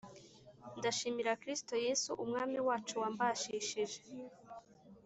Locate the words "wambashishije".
3.03-3.99